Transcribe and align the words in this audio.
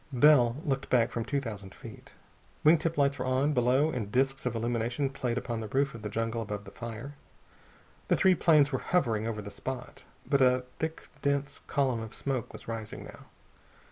Bell 0.11 0.57
looked 0.65 0.89
back 0.89 1.11
from 1.11 1.23
two 1.25 1.39
thousand 1.39 1.75
feet. 1.75 2.13
Wing 2.63 2.79
tip 2.79 2.97
lights 2.97 3.19
were 3.19 3.25
on, 3.27 3.53
below, 3.53 3.91
and 3.91 4.11
disks 4.11 4.47
of 4.47 4.55
illumination 4.55 5.11
played 5.11 5.37
upon 5.37 5.59
the 5.59 5.67
roof 5.67 5.93
of 5.93 6.01
the 6.01 6.09
jungle 6.09 6.41
above 6.41 6.63
the 6.65 6.71
fire. 6.71 7.13
The 8.07 8.15
three 8.15 8.33
planes 8.33 8.71
were 8.71 8.79
hovering 8.79 9.27
over 9.27 9.43
the 9.43 9.51
spot. 9.51 10.03
But 10.27 10.41
a 10.41 10.63
thick 10.79 11.07
dense 11.21 11.61
column 11.67 11.99
of 11.99 12.15
smoke 12.15 12.51
was 12.51 12.67
rising, 12.67 13.03
now. 13.03 13.25